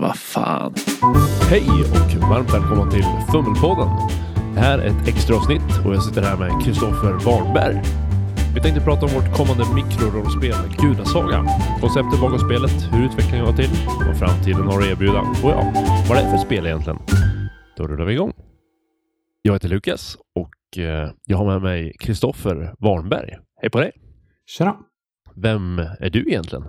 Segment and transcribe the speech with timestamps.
[0.00, 0.74] Vad fan.
[1.50, 3.88] Hej och varmt välkomna till Fummelpodden.
[4.54, 7.82] Det här är ett extra avsnitt och jag sitter här med Kristoffer Warnberg.
[8.54, 11.46] Vi tänkte prata om vårt kommande mikrorollspel Gudasaga.
[11.80, 13.70] Konceptet bakom spelet, hur utvecklingen var till,
[14.06, 15.72] vad framtiden har att erbjuda och ja,
[16.08, 16.98] vad det är för spel egentligen.
[17.76, 18.32] Då rullar vi igång.
[19.42, 23.36] Jag heter Lukas och eh, jag har med mig Kristoffer Warnberg.
[23.60, 23.92] Hej på dig!
[24.46, 24.76] Tjena!
[25.36, 26.64] Vem är du egentligen?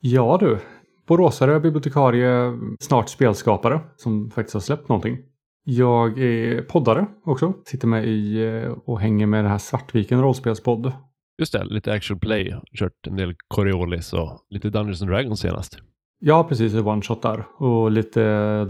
[0.00, 0.58] Ja du,
[1.06, 5.18] boråsare, bibliotekarie, snart spelskapare som faktiskt har släppt någonting.
[5.64, 7.52] Jag är poddare också.
[7.64, 10.92] Sitter med i eh, och hänger med det här Svartviken rollspelspodd.
[11.38, 12.54] Just det, lite actual play.
[12.78, 15.78] Kört en del Coriolis och lite Dungeons and Dragons senast.
[16.18, 16.74] Ja, precis.
[16.74, 17.44] One shot där.
[17.56, 18.20] Och lite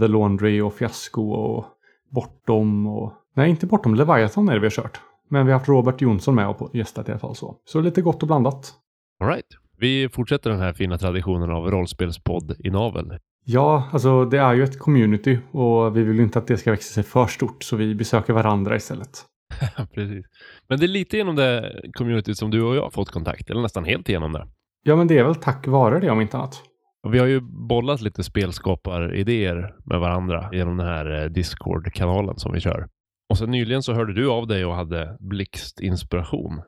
[0.01, 1.65] The Laundry och Fiasko och
[2.11, 3.13] Bortom och...
[3.35, 3.95] Nej, inte Bortom.
[3.95, 5.01] Leviathan är det vi har kört.
[5.29, 7.57] Men vi har haft Robert Jonsson med och gästat i alla fall så.
[7.65, 8.75] Så lite gott och blandat.
[9.21, 9.47] All right.
[9.83, 13.19] Vi fortsätter den här fina traditionen av rollspelspodd i navel.
[13.45, 16.95] Ja, alltså det är ju ett community och vi vill inte att det ska växa
[16.95, 19.25] sig för stort så vi besöker varandra istället.
[19.95, 20.27] Precis.
[20.69, 23.63] Men det är lite genom det communityt som du och jag har fått kontakt, eller
[23.63, 24.47] nästan helt genom det.
[24.83, 26.63] Ja, men det är väl tack vare det om inte annat.
[27.09, 32.61] Vi har ju bollat lite spelskaparidéer med varandra genom den här eh, Discord-kanalen som vi
[32.61, 32.89] kör.
[33.31, 36.63] Och sen nyligen så hörde du av dig och hade blixtinspiration.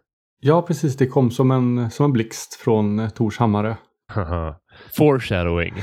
[0.46, 0.96] Ja, precis.
[0.96, 3.76] Det kom som en, som en blixt från eh, Tors Hammare.
[4.96, 5.74] Foreshadowing.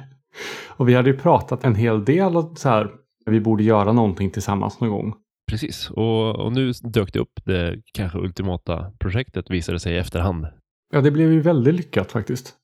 [0.76, 2.90] och vi hade ju pratat en hel del så här.
[3.26, 5.14] Vi borde göra någonting tillsammans någon gång.
[5.50, 10.46] Precis, och, och nu dök det upp det kanske ultimata projektet visade sig i efterhand.
[10.94, 12.54] Ja, det blev ju väldigt lyckat faktiskt.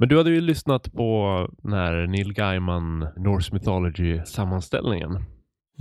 [0.00, 5.24] Men du hade ju lyssnat på den här Neil Gaiman Norse Mythology sammanställningen.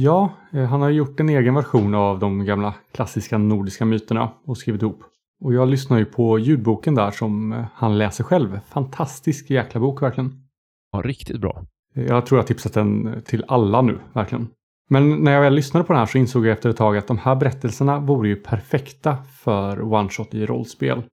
[0.01, 4.57] Ja, eh, han har gjort en egen version av de gamla klassiska nordiska myterna och
[4.57, 5.03] skrivit ihop.
[5.41, 8.59] Och jag lyssnar ju på ljudboken där som eh, han läser själv.
[8.69, 10.43] Fantastisk jäkla bok verkligen.
[10.91, 11.63] Ja, riktigt bra.
[11.93, 14.47] Jag tror jag tipsat den till alla nu, verkligen.
[14.89, 17.07] Men när jag väl lyssnade på den här så insåg jag efter ett tag att
[17.07, 21.03] de här berättelserna vore ju perfekta för one-shot i rollspel.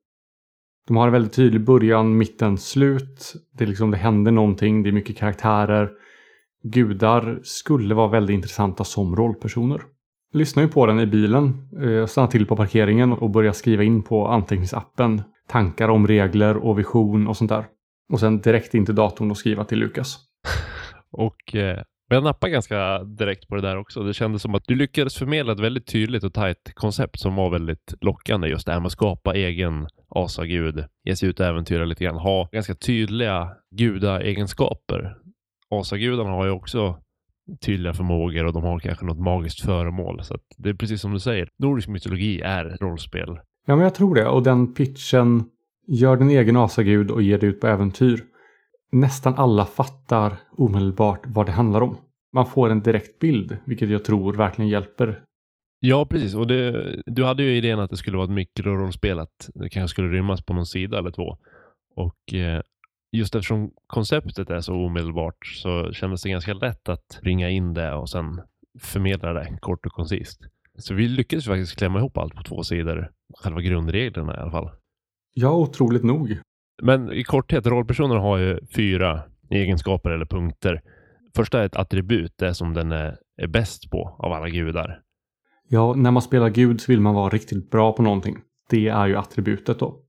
[0.87, 3.34] De har en väldigt tydlig början, mitten, slut.
[3.53, 5.91] Det, är liksom, det händer någonting, det är mycket karaktärer.
[6.72, 9.81] Gudar skulle vara väldigt intressanta som rollpersoner.
[10.32, 13.56] Jag lyssnade ju på den i bilen, eh, jag stannade till på parkeringen och började
[13.56, 17.65] skriva in på anteckningsappen tankar om regler och vision och sånt där.
[18.12, 20.19] Och sen direkt in till datorn och skriva till Lukas.
[21.10, 24.03] och eh, jag nappade ganska direkt på det där också.
[24.03, 27.50] Det kändes som att du lyckades förmedla ett väldigt tydligt och tajt koncept som var
[27.50, 28.49] väldigt lockande.
[28.49, 32.16] Just det här med att skapa egen asagud, ge sig ut och äventyra lite grann,
[32.16, 35.16] ha ganska tydliga gudaegenskaper.
[35.81, 36.98] Asagudarna har ju också
[37.60, 40.25] tydliga förmågor och de har kanske något magiskt föremål.
[40.25, 43.38] Så det är precis som du säger, nordisk mytologi är rollspel.
[43.66, 44.28] Ja, men jag tror det.
[44.28, 45.44] Och den pitchen,
[45.87, 48.25] gör din egen asagud och ger dig ut på äventyr.
[48.92, 51.97] Nästan alla fattar omedelbart vad det handlar om.
[52.32, 55.22] Man får en direkt bild, vilket jag tror verkligen hjälper.
[55.81, 56.34] Ja, precis.
[56.34, 59.93] Och det, du hade ju idén att det skulle vara ett mikrorollspel, att det kanske
[59.93, 61.37] skulle rymmas på någon sida eller två.
[61.97, 62.62] Och eh,
[63.12, 67.94] just eftersom konceptet är så omedelbart så kändes det ganska lätt att ringa in det
[67.94, 68.41] och sen
[68.81, 70.41] förmedla det kort och koncist.
[70.78, 73.11] Så vi lyckades faktiskt klämma ihop allt på två sidor.
[73.34, 74.71] Själva grundreglerna i alla fall.
[75.34, 76.39] Ja, otroligt nog.
[76.83, 80.83] Men i korthet, rollpersoner har ju fyra egenskaper eller punkter.
[81.37, 85.00] Första är ett attribut, det som den är, är bäst på av alla gudar.
[85.69, 88.37] Ja, när man spelar gud så vill man vara riktigt bra på någonting.
[88.71, 90.06] Det är ju attributet då.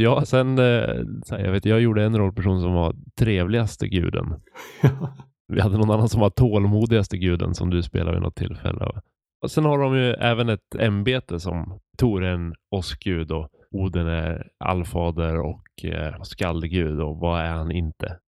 [0.00, 4.34] Ja, sen, eh, jag vet jag gjorde en rollperson som var trevligaste guden.
[5.48, 9.00] Vi hade någon annan som var tålmodigaste guden som du spelade vid något tillfälle.
[9.42, 14.06] Och sen har de ju även ett ämbete som Tor är en åskgud och Oden
[14.06, 18.18] är allfader och eh, skallgud och vad är han inte?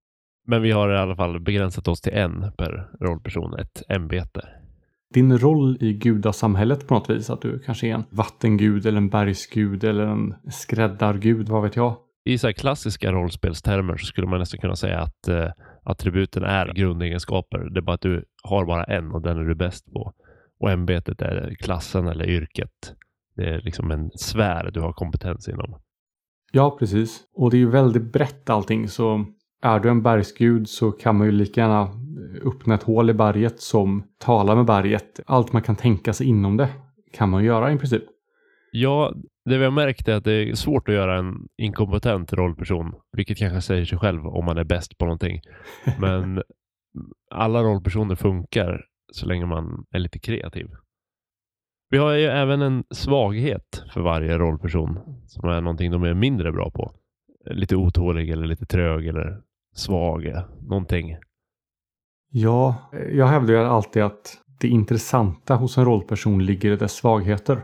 [0.47, 4.49] Men vi har i alla fall begränsat oss till en per rollperson, ett ämbete.
[5.13, 9.09] Din roll i gudasamhället på något vis, att du kanske är en vattengud eller en
[9.09, 11.97] bergsgud eller en skräddargud, vad vet jag?
[12.25, 15.49] I så klassiska rollspelstermer så skulle man nästan kunna säga att eh,
[15.83, 17.69] attributen är grundegenskaper.
[17.69, 20.13] Det är bara att du har bara en och den är du bäst på.
[20.59, 22.95] Och ämbetet är klassen eller yrket.
[23.35, 25.75] Det är liksom en sfär du har kompetens inom.
[26.51, 27.23] Ja, precis.
[27.33, 28.87] Och det är ju väldigt brett allting.
[28.87, 29.25] Så
[29.61, 31.89] är du en bergsgud så kan man ju lika gärna
[32.45, 35.19] öppna ett hål i berget som tala med berget.
[35.25, 36.69] Allt man kan tänka sig inom det
[37.13, 38.03] kan man göra i princip.
[38.71, 39.13] Ja,
[39.45, 43.37] det vi har märkt är att det är svårt att göra en inkompetent rollperson, vilket
[43.37, 45.41] kanske säger sig själv om man är bäst på någonting.
[45.99, 46.43] Men
[47.31, 50.67] alla rollpersoner funkar så länge man är lite kreativ.
[51.89, 56.51] Vi har ju även en svaghet för varje rollperson som är någonting de är mindre
[56.51, 56.91] bra på.
[57.45, 59.41] Lite otålig eller lite trög eller
[59.75, 60.33] svag.
[60.61, 61.17] Någonting.
[62.31, 62.75] Ja,
[63.11, 67.61] jag hävdar ju alltid att det intressanta hos en rollperson ligger i dess svagheter.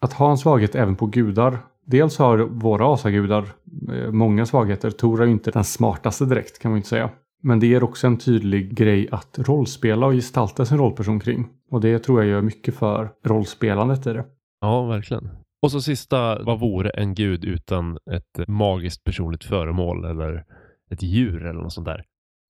[0.00, 1.58] Att ha en svaghet även på gudar.
[1.86, 3.44] Dels har våra asagudar
[3.92, 4.90] eh, många svagheter.
[4.90, 7.10] Tor är ju inte den smartaste direkt kan man inte säga.
[7.42, 11.48] Men det är också en tydlig grej att rollspela och gestalta sin rollperson kring.
[11.70, 14.24] Och det tror jag gör mycket för rollspelandet i det.
[14.60, 15.28] Ja, verkligen.
[15.62, 20.44] Och så sista, vad vore en gud utan ett magiskt personligt föremål eller
[20.92, 22.04] ett djur eller något sånt där?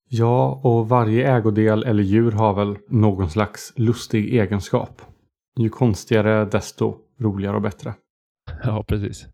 [0.09, 5.01] Ja, och varje ägodel eller djur har väl någon slags lustig egenskap.
[5.59, 7.93] Ju konstigare desto roligare och bättre.
[8.63, 9.27] Ja, precis.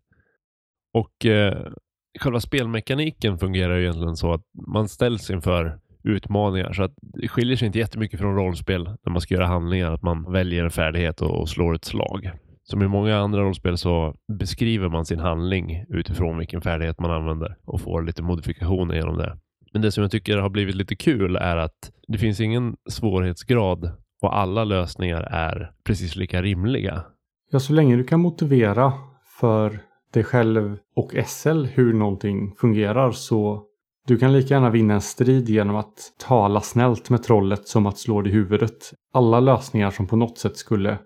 [0.94, 1.72] Och eh,
[2.20, 6.72] själva spelmekaniken fungerar ju egentligen så att man ställs inför utmaningar.
[6.72, 9.92] Så att det skiljer sig inte jättemycket från rollspel när man ska göra handlingar.
[9.92, 12.30] Att man väljer en färdighet och slår ett slag.
[12.70, 17.56] Som i många andra rollspel så beskriver man sin handling utifrån vilken färdighet man använder
[17.64, 19.38] och får lite modifikationer genom det.
[19.72, 23.90] Men det som jag tycker har blivit lite kul är att det finns ingen svårighetsgrad
[24.22, 27.04] och alla lösningar är precis lika rimliga.
[27.50, 28.92] Ja, så länge du kan motivera
[29.40, 29.78] för
[30.12, 33.62] dig själv och SL hur någonting fungerar så
[34.06, 37.98] du kan lika gärna vinna en strid genom att tala snällt med trollet som att
[37.98, 38.92] slå det i huvudet.
[39.12, 40.98] Alla lösningar som på något sätt skulle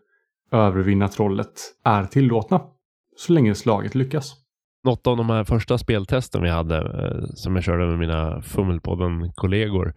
[0.54, 1.52] övervinna trollet
[1.84, 2.60] är tillåtna.
[3.16, 4.34] Så länge slaget lyckas.
[4.84, 9.94] Något av de här första speltesten vi hade eh, som jag körde med mina Fummelpodden-kollegor.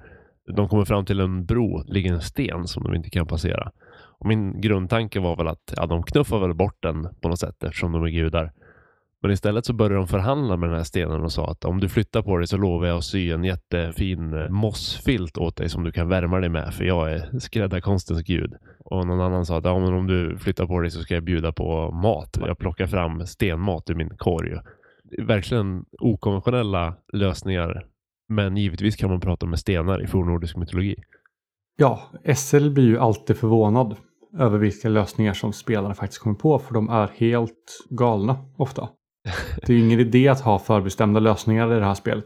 [0.56, 3.72] De kommer fram till en bro, ligger en sten som de inte kan passera.
[4.20, 7.64] Och min grundtanke var väl att ja, de knuffar väl bort den på något sätt
[7.64, 8.52] eftersom de är gudar.
[9.22, 11.90] Men istället så började de förhandla med den här stenen och sa att om du
[11.90, 15.84] flyttar på dig så lovar jag att sy en jättefin eh, mossfilt åt dig som
[15.84, 18.54] du kan värma dig med för jag är skräddarkonstens gud.
[18.80, 21.24] Och någon annan sa att ja, men om du flyttar på dig så ska jag
[21.24, 22.38] bjuda på mat.
[22.40, 24.52] Jag plockar fram stenmat ur min korg.
[25.22, 27.86] Verkligen okonventionella lösningar.
[28.30, 30.96] Men givetvis kan man prata med stenar i fornnordisk mytologi.
[31.78, 32.02] Ja,
[32.36, 33.96] SL blir ju alltid förvånad
[34.38, 38.90] över vilka lösningar som spelarna faktiskt kommer på för de är helt galna ofta.
[39.68, 42.26] Det är ingen idé att ha förbestämda lösningar i det här spelet.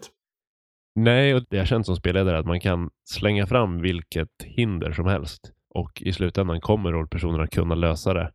[0.95, 5.05] Nej, och det har känts som spelledare att man kan slänga fram vilket hinder som
[5.05, 8.31] helst och i slutändan kommer rollpersonerna kunna lösa det.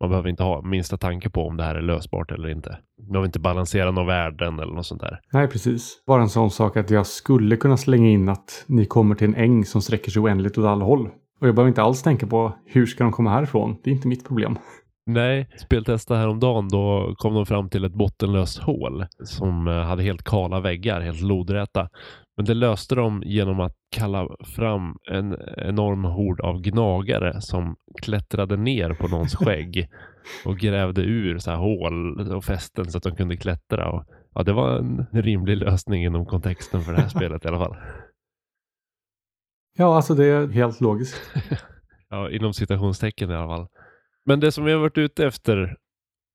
[0.00, 2.78] Man behöver inte ha minsta tanke på om det här är lösbart eller inte.
[3.02, 5.20] Man behöver inte balansera några värden eller något sånt där.
[5.32, 6.02] Nej, precis.
[6.06, 9.34] Bara en sån sak att jag skulle kunna slänga in att ni kommer till en
[9.34, 11.08] äng som sträcker sig oändligt åt alla håll.
[11.40, 13.76] Och jag behöver inte alls tänka på hur ska de komma härifrån.
[13.84, 14.58] Det är inte mitt problem.
[15.08, 20.22] Nej, speltesta häromdagen då kom de fram till ett bottenlöst hål som eh, hade helt
[20.22, 21.88] kala väggar, helt lodräta.
[22.36, 28.56] Men det löste de genom att kalla fram en enorm hord av gnagare som klättrade
[28.56, 29.88] ner på någons skägg
[30.44, 33.90] och grävde ur så här hål och fästen så att de kunde klättra.
[33.90, 34.04] Och,
[34.34, 37.76] ja, det var en rimlig lösning inom kontexten för det här spelet i alla fall.
[39.78, 41.20] Ja, alltså det är helt logiskt.
[42.10, 43.68] ja, inom citationstecken i alla fall.
[44.26, 45.76] Men det som vi har varit ute efter,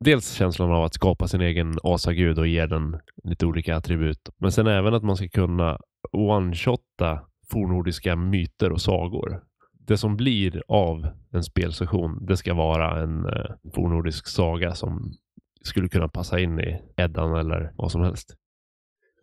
[0.05, 4.29] dels känslan av att skapa sin egen asagud och ge den lite olika attribut.
[4.37, 5.79] Men sen även att man ska kunna
[6.11, 7.19] one-shotta
[7.51, 9.43] fornordiska myter och sagor.
[9.87, 15.13] Det som blir av en spelsession, det ska vara en eh, fornnordisk fornordisk saga som
[15.63, 18.35] skulle kunna passa in i Eddan eller vad som helst.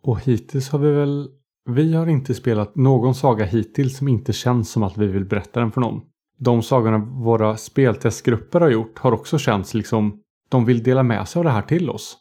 [0.03, 1.29] Och hittills har vi väl
[1.71, 5.61] vi har inte spelat någon saga hittills som inte känns som att vi vill berätta
[5.61, 6.01] den för någon.
[6.39, 11.41] De sagorna våra speltestgrupper har gjort har också känts liksom de vill dela med sig
[11.41, 12.17] av det här till oss.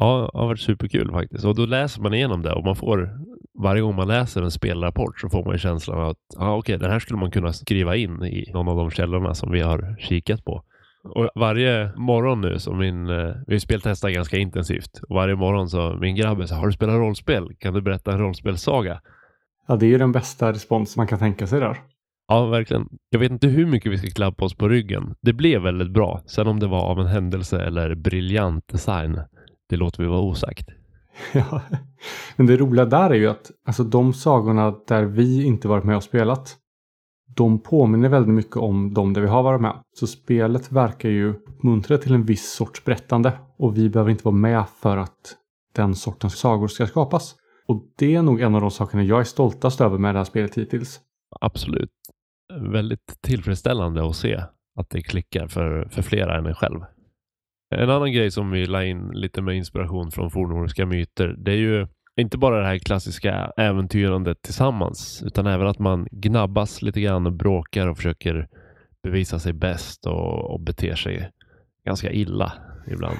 [0.00, 1.44] Ja, det har varit superkul faktiskt.
[1.44, 3.10] Och då läser man igenom det och man får
[3.58, 6.98] varje gång man läser en spelrapport så får man känslan att ja, okej, den här
[6.98, 10.62] skulle man kunna skriva in i någon av de källorna som vi har kikat på.
[11.04, 15.00] Och varje morgon nu så min, eh, vi speltestar ganska intensivt.
[15.08, 17.48] Och varje morgon så min grabb så har du spelat rollspel?
[17.58, 19.00] Kan du berätta en rollspelsaga?
[19.68, 21.78] Ja, det är ju den bästa respons man kan tänka sig där.
[22.32, 22.88] Ja, verkligen.
[23.10, 25.14] Jag vet inte hur mycket vi ska klappa oss på ryggen.
[25.22, 26.20] Det blev väldigt bra.
[26.26, 29.20] Sen om det var av en händelse eller briljant design,
[29.68, 30.68] det låter vi vara osagt.
[31.32, 31.62] Ja,
[32.36, 35.96] men det roliga där är ju att alltså de sagorna där vi inte varit med
[35.96, 36.56] och spelat,
[37.36, 39.82] de påminner väldigt mycket om de där vi har varit med.
[39.96, 44.34] Så spelet verkar ju uppmuntra till en viss sorts berättande och vi behöver inte vara
[44.34, 45.36] med för att
[45.74, 47.34] den sortens sagor ska skapas.
[47.68, 50.24] Och det är nog en av de sakerna jag är stoltast över med det här
[50.24, 51.00] spelet hittills.
[51.40, 51.90] Absolut.
[52.58, 54.42] Väldigt tillfredsställande att se
[54.78, 56.80] att det klickar för, för flera än en själv.
[57.74, 61.56] En annan grej som vi la in lite med inspiration från fornnordiska myter, det är
[61.56, 67.26] ju inte bara det här klassiska äventyrandet tillsammans, utan även att man gnabbas lite grann
[67.26, 68.48] och bråkar och försöker
[69.02, 71.30] bevisa sig bäst och, och beter sig
[71.84, 72.52] ganska illa
[72.86, 73.18] ibland.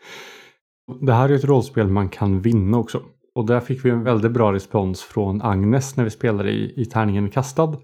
[1.00, 3.02] det här är ett rollspel man kan vinna också.
[3.34, 6.84] Och där fick vi en väldigt bra respons från Agnes när vi spelade i, i
[6.84, 7.76] Tärningen kastad.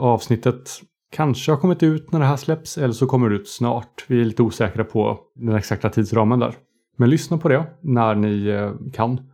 [0.00, 0.70] Avsnittet
[1.12, 4.04] kanske har kommit ut när det här släpps eller så kommer det ut snart.
[4.08, 6.54] Vi är lite osäkra på den exakta tidsramen där.
[6.96, 9.30] Men lyssna på det när ni eh, kan.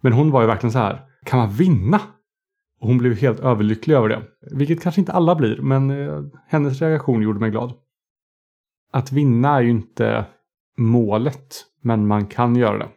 [0.00, 2.00] Men hon var ju verkligen så här, kan man vinna?
[2.80, 4.22] Och hon blev helt överlycklig över det.
[4.50, 7.72] Vilket kanske inte alla blir, men eh, hennes reaktion gjorde mig glad.
[8.92, 10.24] Att vinna är ju inte
[10.78, 12.88] målet, men man kan göra det.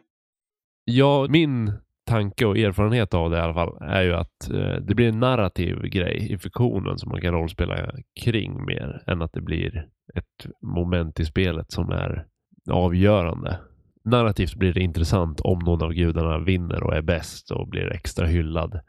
[0.84, 1.72] Ja, min
[2.14, 5.20] tanke och erfarenhet av det i alla fall är ju att eh, det blir en
[5.20, 7.90] narrativ grej i fiktionen som man kan rollspela
[8.20, 12.26] kring mer än att det blir ett moment i spelet som är
[12.70, 13.58] avgörande.
[14.04, 18.26] Narrativt blir det intressant om någon av gudarna vinner och är bäst och blir extra
[18.26, 18.80] hyllad.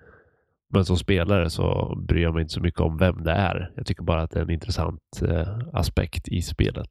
[0.73, 3.71] Men som spelare så bryr jag mig inte så mycket om vem det är.
[3.75, 6.89] Jag tycker bara att det är en intressant eh, aspekt i spelet.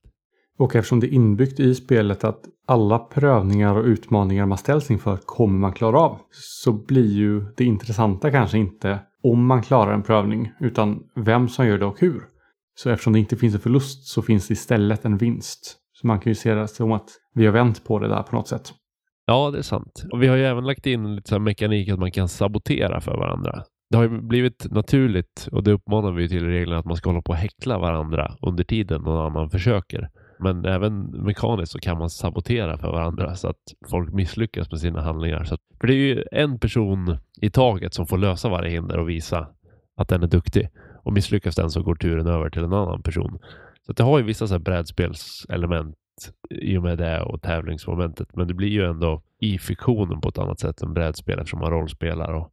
[0.59, 5.17] Och eftersom det är inbyggt i spelet att alla prövningar och utmaningar man ställs inför
[5.17, 6.19] kommer man klara av.
[6.31, 11.67] Så blir ju det intressanta kanske inte om man klarar en prövning utan vem som
[11.67, 12.23] gör det och hur.
[12.75, 15.77] Så eftersom det inte finns en förlust så finns det istället en vinst.
[15.93, 18.37] Så man kan ju se det som att vi har vänt på det där på
[18.37, 18.73] något sätt.
[19.27, 20.05] Ja, det är sant.
[20.13, 23.17] Och vi har ju även lagt in lite så mekanik att man kan sabotera för
[23.17, 23.63] varandra.
[23.91, 27.11] Det har ju blivit naturligt och det uppmanar vi till i reglerna att man ska
[27.11, 30.11] hålla på och häckla varandra under tiden någon annan försöker.
[30.39, 35.03] Men även mekaniskt så kan man sabotera för varandra så att folk misslyckas med sina
[35.03, 35.45] handlingar.
[35.45, 38.99] Så att, för det är ju en person i taget som får lösa varje hinder
[38.99, 39.49] och visa
[39.97, 40.69] att den är duktig.
[41.03, 43.39] Och misslyckas den så går turen över till en annan person.
[43.87, 45.97] Så det har ju vissa så här brädspelselement
[46.51, 48.37] i och med det och tävlingsmomentet.
[48.37, 51.71] Men det blir ju ändå i fiktionen på ett annat sätt än brädspel eftersom man
[51.71, 52.51] rollspelar och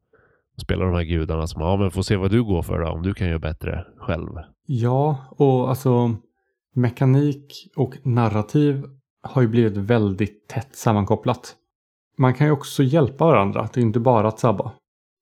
[0.62, 3.04] spelar de här gudarna som ja men får se vad du går för då om
[3.04, 4.30] du kan göra bättre själv.
[4.66, 6.16] Ja, och alltså
[6.76, 8.86] mekanik och narrativ
[9.24, 11.56] har ju blivit väldigt tätt sammankopplat.
[12.18, 14.72] Man kan ju också hjälpa varandra, det är inte bara att sabba.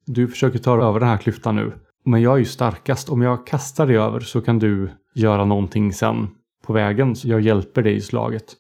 [0.05, 1.73] Du försöker ta över den här klyftan nu,
[2.05, 3.09] men jag är ju starkast.
[3.09, 6.27] Om jag kastar dig över så kan du göra någonting sen
[6.63, 8.55] på vägen, så jag hjälper dig i slaget.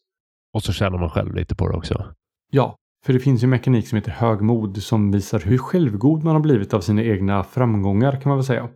[0.53, 2.05] Och så känner man själv lite på det också.
[2.51, 6.41] Ja, för det finns ju mekanik som heter högmod som visar hur självgod man har
[6.41, 8.69] blivit av sina egna framgångar kan man väl säga.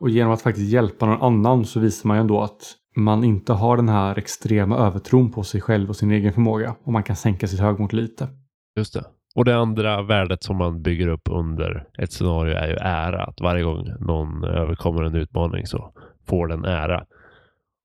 [0.00, 3.52] Och genom att faktiskt hjälpa någon annan så visar man ju ändå att man inte
[3.52, 7.16] har den här extrema övertron på sig själv och sin egen förmåga och man kan
[7.16, 8.28] sänka sitt högmod lite.
[8.76, 9.04] Just det.
[9.34, 13.24] Och det andra värdet som man bygger upp under ett scenario är ju ära.
[13.24, 15.92] Att varje gång någon överkommer en utmaning så
[16.26, 17.04] får den ära.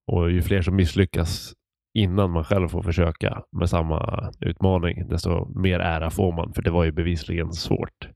[0.08, 1.54] Och ju fler som misslyckas
[1.94, 6.54] innan man själv får försöka med samma utmaning, desto mer ära får man.
[6.54, 8.10] För det var ju bevisligen svårt.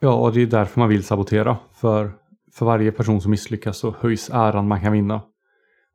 [0.00, 1.56] Ja, och det är därför man vill sabotera.
[1.72, 2.12] För,
[2.52, 5.22] för varje person som misslyckas så höjs äran man kan vinna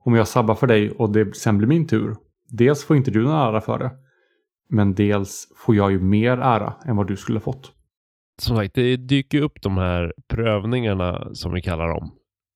[0.10, 2.16] om jag sabbar för dig och det sen blir min tur.
[2.48, 3.92] Dels får inte du någon ära för det.
[4.70, 7.72] Men dels får jag ju mer ära än vad du skulle fått.
[8.42, 12.12] Som sagt, det dyker upp de här prövningarna som vi kallar dem.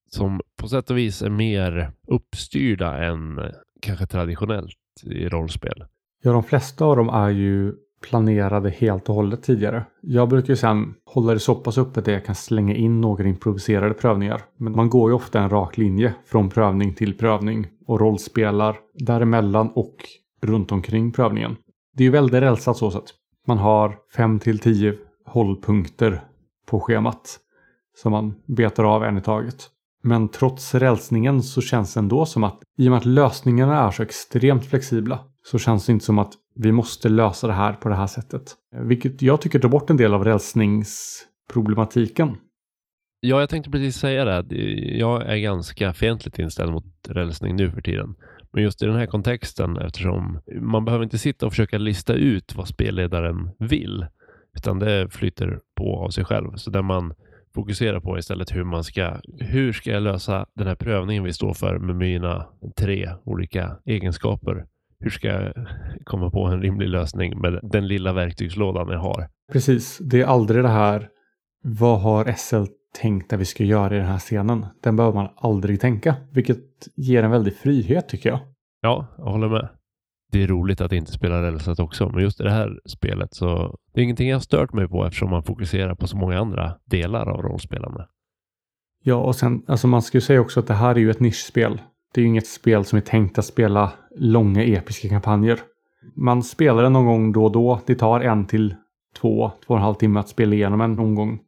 [0.10, 3.39] Som på sätt och vis är mer uppstyrda än
[3.81, 5.86] kanske traditionellt i rollspel.
[6.24, 9.86] Ja, de flesta av dem är ju planerade helt och hållet tidigare.
[10.01, 13.24] Jag brukar ju sen hålla det så pass uppe att jag kan slänga in några
[13.24, 14.41] improviserade prövningar.
[14.57, 19.69] Men man går ju ofta en rak linje från prövning till prövning och rollspelar däremellan
[19.75, 19.95] och
[20.41, 21.55] runt omkring prövningen.
[21.95, 23.05] Det är ju väldigt rälsat så sätt.
[23.48, 24.93] Man har 5 till 10
[25.25, 26.24] hållpunkter
[26.65, 27.39] på schemat
[27.95, 29.69] som man betar av en i taget.
[30.03, 33.91] Men trots rälsningen så känns det ändå som att i och med att lösningarna är
[33.91, 37.89] så extremt flexibla så känns det inte som att vi måste lösa det här på
[37.89, 38.55] det här sättet.
[38.75, 42.38] Vilket jag tycker tar bort en del av rälsningsproblematiken.
[43.19, 44.55] Ja, jag tänkte precis säga det.
[44.98, 48.15] Jag är ganska fientligt inställd mot rälsning nu för tiden.
[48.53, 52.55] Men just i den här kontexten eftersom man behöver inte sitta och försöka lista ut
[52.55, 54.05] vad spelledaren vill.
[54.57, 56.55] Utan det flyter på av sig själv.
[56.55, 57.13] Så där man
[57.55, 61.53] fokuserar på istället hur man ska, hur ska jag lösa den här prövningen vi står
[61.53, 64.65] för med mina tre olika egenskaper
[65.03, 65.53] hur ska jag
[66.03, 69.27] komma på en rimlig lösning med den lilla verktygslådan jag har?
[69.51, 71.10] Precis, det är aldrig det här
[71.63, 74.65] vad har SL tänkt att vi ska göra i den här scenen?
[74.83, 76.60] Den behöver man aldrig tänka, vilket
[76.95, 78.39] ger en väldig frihet tycker jag.
[78.81, 79.69] Ja, jag håller med.
[80.31, 83.77] Det är roligt att inte spela rälsat också, men just i det här spelet så
[83.93, 87.29] det är ingenting jag stört mig på eftersom man fokuserar på så många andra delar
[87.29, 88.07] av rollspelande.
[89.03, 91.19] Ja, och sen, alltså man ska ju säga också att det här är ju ett
[91.19, 91.81] nischspel.
[92.13, 95.60] Det är ju inget spel som är tänkt att spela långa episka kampanjer.
[96.15, 97.82] Man spelar den någon gång då och då.
[97.86, 98.75] Det tar en till
[99.22, 101.39] två, två och en halv timme att spela igenom en omgång.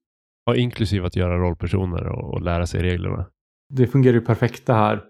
[0.45, 3.25] Ja, inklusive att göra rollpersoner och, och lära sig reglerna.
[3.69, 5.03] Det fungerar ju perfekt det här.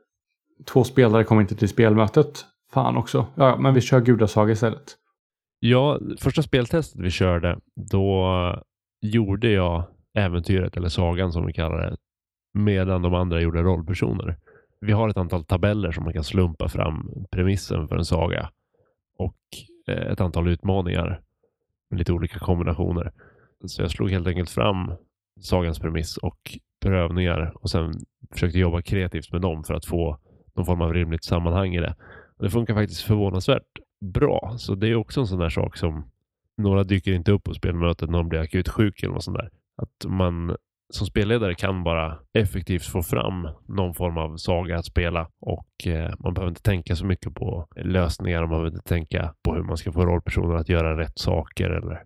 [0.65, 2.45] Två spelare kommer inte till spelmötet.
[2.73, 3.25] Fan också.
[3.35, 4.95] Ja, men vi kör gudasaga istället.
[5.59, 7.59] Ja, första speltestet vi körde,
[7.91, 8.31] då
[9.01, 9.83] gjorde jag
[10.17, 11.97] äventyret, eller sagan som vi kallar det,
[12.53, 14.37] medan de andra gjorde rollpersoner.
[14.79, 18.49] Vi har ett antal tabeller som man kan slumpa fram premissen för en saga
[19.17, 19.37] och
[19.87, 21.21] eh, ett antal utmaningar
[21.89, 23.11] med lite olika kombinationer.
[23.65, 24.91] Så jag slog helt enkelt fram
[25.41, 27.93] sagans premiss och prövningar och sen
[28.31, 30.19] försökte jobba kreativt med dem för att få
[30.53, 31.95] någon form av rimligt sammanhang i det.
[32.37, 36.11] Och det funkar faktiskt förvånansvärt bra, så det är också en sån där sak som
[36.57, 39.49] några dyker inte upp på spelmötet någon blir akut sjuk eller något sånt där.
[39.75, 40.55] Att man
[40.93, 46.13] som spelledare kan bara effektivt få fram någon form av saga att spela och eh,
[46.19, 48.39] man behöver inte tänka så mycket på lösningar.
[48.39, 52.03] Man behöver inte tänka på hur man ska få rollpersoner att göra rätt saker eller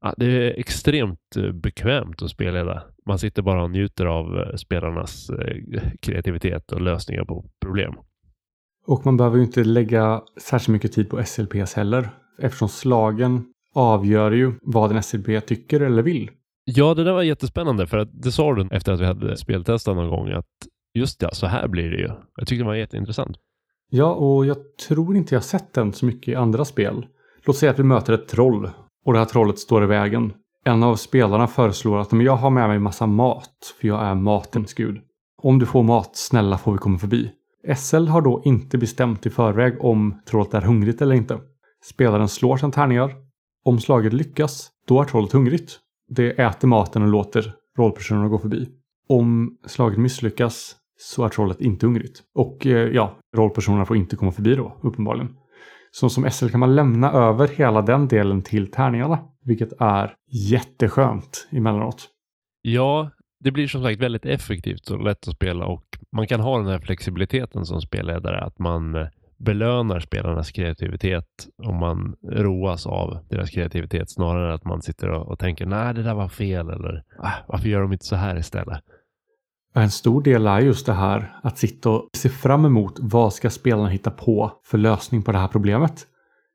[0.00, 2.82] Ja, det är extremt eh, bekvämt att spelleda.
[3.06, 5.56] Man sitter bara och njuter av eh, spelarnas eh,
[6.00, 7.94] kreativitet och lösningar på problem.
[8.86, 12.10] Och man behöver ju inte lägga särskilt mycket tid på SLPs heller.
[12.38, 13.44] Eftersom slagen
[13.74, 16.30] avgör ju vad en SLP tycker eller vill.
[16.70, 19.96] Ja, det där var jättespännande för att det sa du efter att vi hade speltestat
[19.96, 20.46] någon gång att
[20.94, 22.10] just ja, så här blir det ju.
[22.36, 23.36] Jag tyckte det var jätteintressant.
[23.90, 24.56] Ja, och jag
[24.88, 27.06] tror inte jag sett den så mycket i andra spel.
[27.44, 28.70] Låt säga att vi möter ett troll
[29.04, 30.32] och det här trollet står i vägen.
[30.64, 34.74] En av spelarna föreslår att jag har med mig massa mat, för jag är matens
[34.74, 35.00] gud.
[35.42, 37.30] Om du får mat, snälla får vi komma förbi.
[37.76, 41.38] SL har då inte bestämt i förväg om trollet är hungrigt eller inte.
[41.84, 43.14] Spelaren slår sina tärningar.
[43.64, 45.80] Om slaget lyckas, då är trollet hungrigt.
[46.08, 48.68] Det äter maten och låter rollpersonerna gå förbi.
[49.08, 52.22] Om slaget misslyckas så är trollet inte hungrigt.
[52.34, 55.36] Och eh, ja, rollpersonerna får inte komma förbi då, uppenbarligen.
[55.90, 59.18] Så som SL kan man lämna över hela den delen till tärningarna.
[59.44, 60.14] Vilket är
[60.50, 62.08] jätteskönt emellanåt.
[62.62, 63.10] Ja,
[63.40, 65.84] det blir som sagt väldigt effektivt och lätt att spela och
[66.16, 69.06] man kan ha den här flexibiliteten som spelledare att man eh,
[69.38, 71.24] belönar spelarnas kreativitet
[71.62, 76.02] om man roas av deras kreativitet snarare än att man sitter och, tänker nej det
[76.02, 78.80] där var fel eller ah, varför gör de inte så här istället?
[79.74, 83.50] En stor del är just det här att sitta och se fram emot vad ska
[83.50, 86.06] spelarna hitta på för lösning på det här problemet.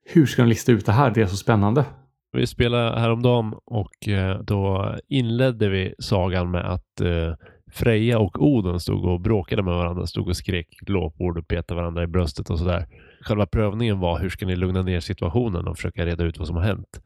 [0.06, 1.12] Hur ska de lista ut det här?
[1.12, 1.86] Det är så spännande.
[2.32, 7.34] Vi spelade häromdagen och eh, då inledde vi sagan med att eh,
[7.74, 12.04] Freja och Oden stod och bråkade med varandra, stod och skrek glåpord och petade varandra
[12.04, 12.88] i bröstet och sådär.
[13.22, 16.56] Själva prövningen var hur ska ni lugna ner situationen och försöka reda ut vad som
[16.56, 17.02] har hänt.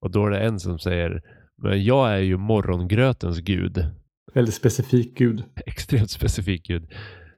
[0.00, 1.22] Och då är det en som säger
[1.62, 3.86] men jag är ju morgongrötens gud.
[4.34, 5.44] Väldigt specifik gud.
[5.66, 6.88] Extremt specifik gud.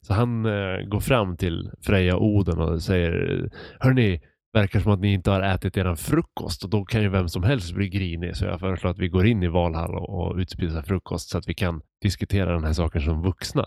[0.01, 4.21] Så han eh, går fram till Freja och Oden och säger Hörni,
[4.53, 7.43] verkar som att ni inte har ätit er frukost och då kan ju vem som
[7.43, 8.37] helst bli grinig.
[8.37, 11.49] Så jag föreslår att vi går in i Valhall och, och utspisar frukost så att
[11.49, 13.67] vi kan diskutera den här saken som vuxna.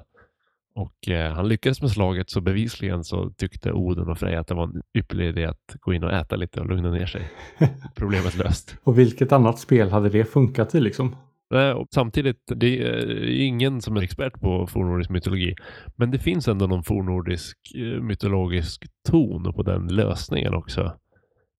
[0.76, 4.54] Och eh, han lyckades med slaget så bevisligen så tyckte Oden och Freja att det
[4.54, 7.32] var en ypperlig idé att gå in och äta lite och lugna ner sig.
[7.96, 8.76] Problemet löst.
[8.84, 11.16] och vilket annat spel hade det funkat i liksom?
[11.54, 15.56] Eh, och samtidigt, eh, det är ingen som är expert på fornnordisk mytologi.
[15.96, 20.94] Men det finns ändå någon fornnordisk eh, mytologisk ton på den lösningen också.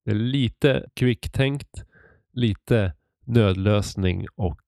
[0.06, 1.84] Det är lite kvicktänkt,
[2.34, 2.94] lite
[3.26, 4.62] nödlösning och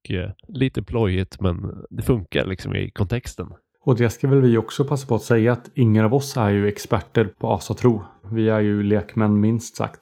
[0.48, 1.56] lite plojigt men
[1.90, 3.48] det funkar liksom i kontexten.
[3.82, 6.50] Och det ska väl vi också passa på att säga att ingen av oss är
[6.50, 8.04] ju experter på asatro.
[8.32, 10.00] Vi är ju lekmän minst sagt.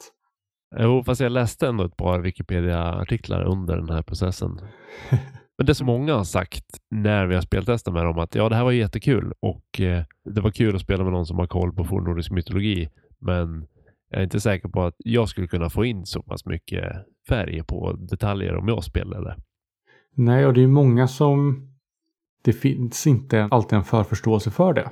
[0.80, 4.60] Jo, fast jag läste ändå ett par Wikipedia-artiklar under den här processen.
[5.58, 8.56] Men det som många har sagt när vi har speltestat med dem att ja, det
[8.56, 11.74] här var jättekul och eh, det var kul att spela med någon som har koll
[11.74, 12.90] på fornnordisk mytologi.
[13.20, 13.68] Men
[14.10, 16.84] jag är inte säker på att jag skulle kunna få in så pass mycket
[17.30, 19.36] färg på detaljer om jag spelade.
[20.16, 21.68] Nej, och det är många som
[22.44, 24.90] det finns inte alltid en förförståelse för det.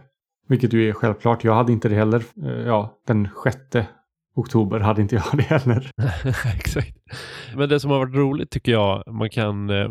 [0.48, 1.44] Vilket ju är självklart.
[1.44, 2.24] Jag hade inte det heller.
[2.44, 3.88] Eh, ja, den sjätte
[4.36, 5.92] oktober hade inte jag det heller.
[6.56, 6.98] Exakt.
[7.56, 9.90] Men det som har varit roligt tycker jag, man kan eh,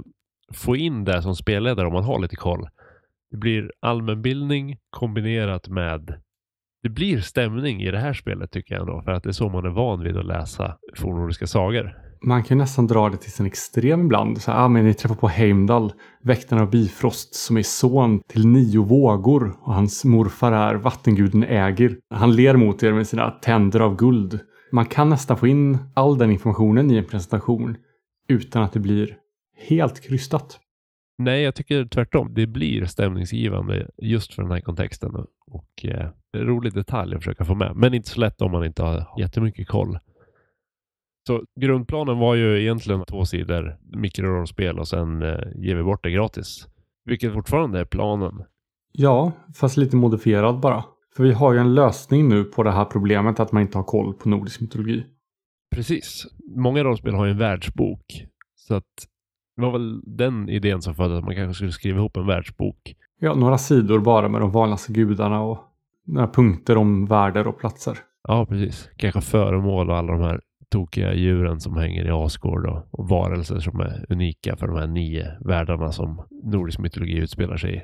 [0.53, 2.69] få in det som spelledare om man har lite koll.
[3.31, 6.21] Det blir allmänbildning kombinerat med
[6.83, 9.49] det blir stämning i det här spelet tycker jag ändå, för att det är så
[9.49, 12.10] man är van vid att läsa fornnordiska sagor.
[12.23, 14.43] Man kan nästan dra det till sin extrem ibland.
[14.43, 18.79] Så, ah, men ni träffar på Heimdall, väktaren av Bifrost, som är son till nio
[18.79, 21.99] vågor och hans morfar är vattenguden Ägir.
[22.11, 24.41] Han ler mot er med sina tänder av guld.
[24.73, 27.77] Man kan nästan få in all den informationen i en presentation
[28.29, 29.17] utan att det blir
[29.69, 30.61] helt krystat.
[31.19, 32.35] Nej, jag tycker tvärtom.
[32.35, 35.15] Det blir stämningsgivande just för den här kontexten
[35.47, 37.77] och eh, rolig detalj att försöka få med.
[37.77, 39.99] Men inte så lätt om man inte har jättemycket koll.
[41.31, 46.11] Så grundplanen var ju egentligen två sidor mikrorollspel och sen eh, ger vi bort det
[46.11, 46.67] gratis.
[47.05, 48.45] Vilket fortfarande är planen.
[48.93, 50.85] Ja, fast lite modifierad bara.
[51.17, 53.85] För vi har ju en lösning nu på det här problemet att man inte har
[53.85, 55.07] koll på nordisk mytologi.
[55.75, 56.27] Precis.
[56.57, 58.27] Många rollspel har ju en världsbok.
[58.55, 59.07] Så att
[59.57, 62.95] det var väl den idén som föddes att man kanske skulle skriva ihop en världsbok.
[63.21, 65.59] Ja, några sidor bara med de vanligaste gudarna och
[66.07, 67.99] några punkter om världar och platser.
[68.29, 68.91] Ja, precis.
[68.97, 70.41] Kanske föremål och alla de här
[70.71, 74.87] tokiga djuren som hänger i Asgård och, och varelser som är unika för de här
[74.87, 77.83] nio världarna som nordisk mytologi utspelar sig i.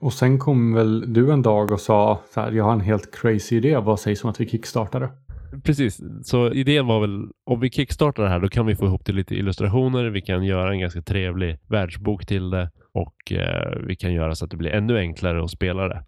[0.00, 3.14] Och sen kom väl du en dag och sa så här, jag har en helt
[3.14, 5.10] crazy idé, vad sägs om att vi kickstartade?
[5.64, 9.04] Precis, så idén var väl om vi kickstartar det här då kan vi få ihop
[9.04, 13.96] till lite illustrationer, vi kan göra en ganska trevlig världsbok till det och eh, vi
[13.96, 16.04] kan göra så att det blir ännu enklare att spela det.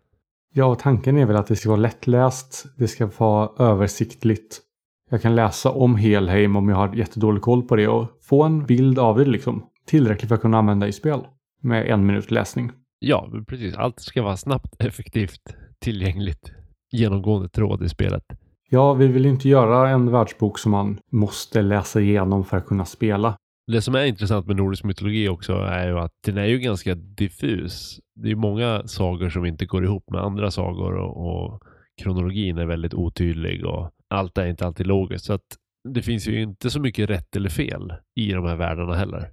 [0.55, 4.61] Ja, och tanken är väl att det ska vara lättläst, det ska vara översiktligt.
[5.11, 8.67] Jag kan läsa om Helheim om jag har jättedålig koll på det och få en
[8.67, 9.67] bild av det liksom.
[9.87, 11.21] Tillräckligt för att kunna använda i spel.
[11.63, 12.71] Med en minut läsning.
[12.99, 13.77] Ja, precis.
[13.77, 16.53] Allt ska vara snabbt, effektivt, tillgängligt,
[16.93, 18.25] genomgående tråd i spelet.
[18.71, 22.85] Ja, vi vill inte göra en världsbok som man måste läsa igenom för att kunna
[22.85, 23.37] spela.
[23.67, 26.95] Det som är intressant med nordisk mytologi också är ju att den är ju ganska
[26.95, 28.01] diffus.
[28.15, 31.63] Det är många sagor som inte går ihop med andra sagor och, och
[32.03, 35.25] kronologin är väldigt otydlig och allt är inte alltid logiskt.
[35.25, 35.57] Så att
[35.95, 39.29] det finns ju inte så mycket rätt eller fel i de här världarna heller.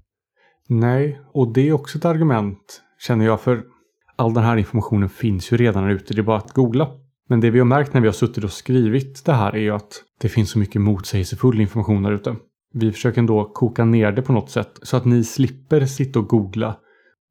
[0.69, 3.63] Nej, och det är också ett argument känner jag för
[4.15, 6.13] all den här informationen finns ju redan ute.
[6.13, 6.91] Det är bara att googla.
[7.29, 9.71] Men det vi har märkt när vi har suttit och skrivit det här är ju
[9.71, 12.35] att det finns så mycket motsägelsefull information där ute.
[12.73, 16.27] Vi försöker ändå koka ner det på något sätt så att ni slipper sitta och
[16.27, 16.77] googla.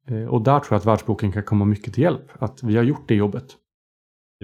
[0.09, 2.31] Eh, och där tror jag att världsboken kan komma mycket till hjälp.
[2.39, 3.45] Att vi har gjort det jobbet.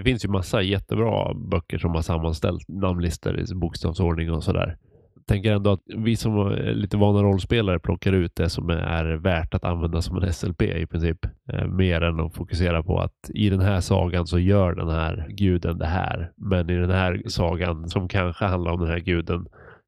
[0.02, 4.76] Det finns ju massa jättebra böcker som har sammanställt namnlistor i bokstavsordning och sådär.
[5.14, 9.04] Jag tänker ändå att vi som är lite vana rollspelare plockar ut det som är
[9.04, 11.18] värt att använda som en SLP i princip.
[11.52, 15.26] Eh, mer än att fokusera på att i den här sagan så gör den här
[15.28, 16.32] guden det här.
[16.36, 19.46] Men i den här sagan som kanske handlar om den här guden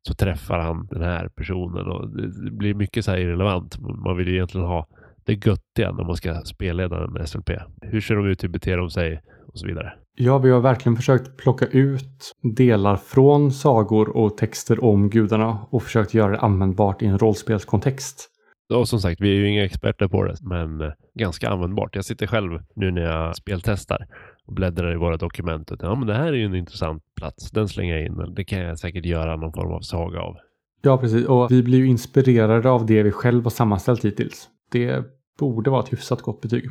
[0.08, 3.78] så träffar han den här personen och det blir mycket så här irrelevant.
[3.78, 4.86] Man vill ju egentligen ha
[5.24, 7.50] det göttiga när man ska spelleda en SLP.
[7.82, 8.44] Hur ser de ut?
[8.44, 9.20] Hur beter de sig?
[9.54, 9.92] Och så vidare.
[10.16, 15.82] Ja, vi har verkligen försökt plocka ut delar från sagor och texter om gudarna och
[15.82, 18.30] försökt göra det användbart i en rollspelskontext.
[18.74, 21.96] Och som sagt, vi är ju inga experter på det, men ganska användbart.
[21.96, 24.06] Jag sitter själv nu när jag speltestar
[24.46, 25.70] och bläddrar i våra dokument.
[25.70, 27.50] Och, ja, men det här är ju en intressant plats.
[27.50, 28.34] Den slänger jag in.
[28.34, 30.36] Det kan jag säkert göra någon form av saga av.
[30.82, 31.26] Ja, precis.
[31.26, 34.48] Och vi blir ju inspirerade av det vi själv har sammanställt hittills.
[34.70, 35.04] Det
[35.38, 36.70] borde vara ett hyfsat gott betyg.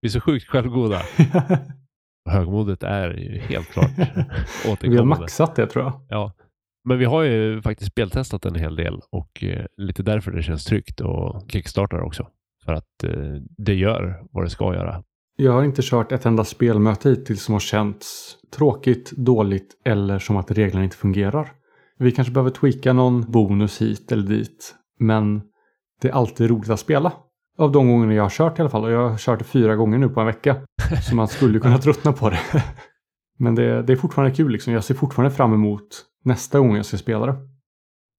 [0.00, 1.02] Vi är så sjukt självgoda.
[2.30, 4.76] högmodet är ju helt klart återkommande.
[4.88, 6.00] Vi har maxat det tror jag.
[6.08, 6.32] Ja,
[6.84, 10.64] men vi har ju faktiskt speltestat en hel del och eh, lite därför det känns
[10.64, 12.28] tryggt och kickstartar också.
[12.64, 13.10] För att eh,
[13.58, 15.02] det gör vad det ska göra.
[15.36, 20.36] Jag har inte kört ett enda spelmöte hittills som har känts tråkigt, dåligt eller som
[20.36, 21.52] att reglerna inte fungerar.
[21.98, 24.74] Vi kanske behöver tweaka någon bonus hit eller dit.
[24.98, 25.42] Men
[26.00, 27.12] det är alltid roligt att spela.
[27.58, 28.84] Av de gångerna jag har kört i alla fall.
[28.84, 30.56] Och jag har kört det fyra gånger nu på en vecka.
[31.02, 32.40] Så man skulle kunna tröttna på det.
[33.38, 34.72] Men det, det, är fortfarande kul liksom.
[34.72, 37.36] Jag ser fortfarande fram emot nästa gång jag ska spela det.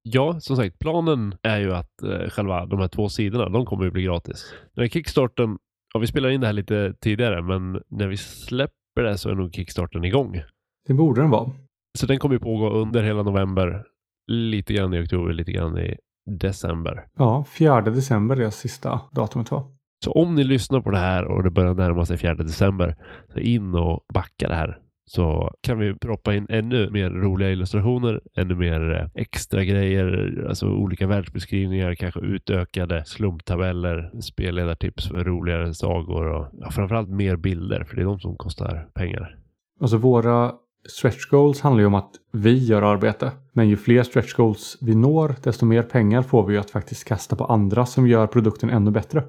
[0.03, 3.85] Ja, som sagt, planen är ju att eh, själva de här två sidorna, de kommer
[3.85, 4.53] ju bli gratis.
[4.75, 5.57] Den här kickstarten,
[5.93, 9.35] ja vi spelar in det här lite tidigare, men när vi släpper det så är
[9.35, 10.41] nog kickstarten igång.
[10.87, 11.51] Det borde den vara.
[11.97, 13.83] Så den kommer ju pågå under hela november,
[14.27, 17.05] lite grann i oktober, lite grann i december.
[17.17, 19.63] Ja, 4 december är sista datumet va?
[20.03, 22.95] Så om ni lyssnar på det här och det börjar närma sig 4 december,
[23.33, 24.79] så in och backa det här.
[25.07, 30.67] Så kan vi proppa in ännu mer roliga illustrationer, ännu mer eh, extra grejer, alltså
[30.67, 37.95] olika världsbeskrivningar, kanske utökade slumptabeller, spelledartips för roligare sagor och ja, framförallt mer bilder, för
[37.95, 39.37] det är de som kostar pengar.
[39.81, 40.51] Alltså våra
[40.89, 43.31] stretch goals handlar ju om att vi gör arbete.
[43.53, 47.35] Men ju fler stretch goals vi når, desto mer pengar får vi att faktiskt kasta
[47.35, 49.23] på andra som gör produkten ännu bättre.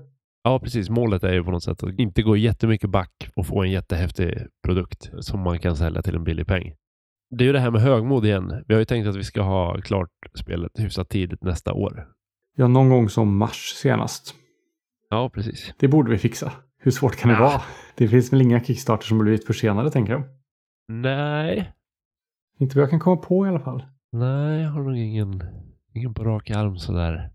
[0.45, 0.90] Ja, precis.
[0.90, 4.35] Målet är ju på något sätt att inte gå jättemycket back och få en jättehäftig
[4.64, 6.75] produkt som man kan sälja till en billig peng.
[7.31, 8.64] Det är ju det här med högmod igen.
[8.66, 12.07] Vi har ju tänkt att vi ska ha klart spelet hyfsat tidigt nästa år.
[12.57, 14.35] Ja, någon gång som mars senast.
[15.11, 15.75] Ja, precis.
[15.79, 16.53] Det borde vi fixa.
[16.79, 17.42] Hur svårt kan det ja.
[17.42, 17.62] vara?
[17.97, 20.23] Det finns väl inga Kickstarter som blivit försenade, tänker jag.
[20.88, 21.72] Nej.
[22.59, 23.85] Inte vad jag kan komma på i alla fall.
[24.12, 25.42] Nej, jag har nog ingen,
[25.94, 27.31] ingen på rak arm sådär.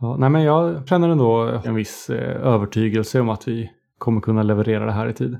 [0.00, 4.42] Ja, nej, men jag känner ändå en viss eh, övertygelse om att vi kommer kunna
[4.42, 5.38] leverera det här i tid.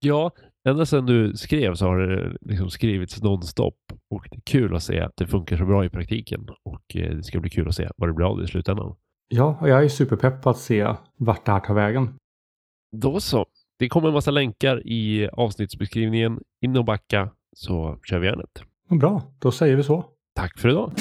[0.00, 0.30] Ja,
[0.68, 3.76] ända sedan du skrev så har det liksom skrivits nonstop
[4.10, 7.16] och det är kul att se att det funkar så bra i praktiken och eh,
[7.16, 8.94] det ska bli kul att se vad det blir av det i slutändan.
[9.28, 12.14] Ja, och jag är superpepp på att se vart det här tar vägen.
[12.96, 13.46] Då så.
[13.82, 16.38] Det kommer en massa länkar i avsnittsbeskrivningen.
[16.60, 18.62] In och backa så kör vi järnet.
[19.00, 20.04] Bra, då säger vi så.
[20.36, 20.92] Tack för idag!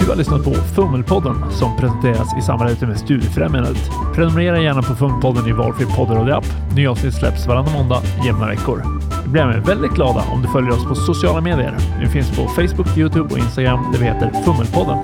[0.00, 3.90] Du har lyssnat på Fummelpodden som presenteras i samarbete med Studiefrämjandet.
[4.14, 6.44] Prenumerera gärna på Fummelpodden i valfri poddradioapp.
[6.76, 8.82] Nya avsnitt släpps varannan måndag, jämna veckor.
[9.24, 11.76] Vi blir även väldigt glada om du följer oss på sociala medier.
[12.00, 14.98] Vi finns på Facebook, Youtube och Instagram där vi heter Fummelpodden.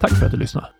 [0.00, 0.79] Tack för att du lyssnade!